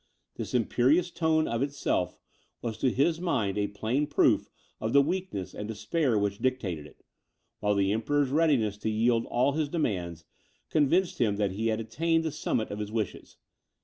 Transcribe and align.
This 0.35 0.55
imperious 0.55 1.11
tone 1.11 1.47
of 1.47 1.61
itself, 1.61 2.17
was 2.63 2.75
to 2.79 2.89
his 2.91 3.21
mind 3.21 3.55
a 3.59 3.67
plain 3.67 4.07
proof 4.07 4.49
of 4.79 4.93
the 4.93 5.01
weakness 5.03 5.53
and 5.53 5.67
despair 5.67 6.17
which 6.17 6.39
dictated 6.39 6.87
it, 6.87 7.03
while 7.59 7.75
the 7.75 7.91
Emperor's 7.93 8.31
readiness 8.31 8.79
to 8.79 8.89
yield 8.89 9.27
all 9.27 9.51
his 9.51 9.69
demands, 9.69 10.25
convinced 10.71 11.19
him 11.19 11.35
that 11.35 11.51
he 11.51 11.67
had 11.67 11.79
attained 11.79 12.23
the 12.23 12.31
summit 12.31 12.71
of 12.71 12.79
his 12.79 12.91
wishes. 12.91 13.37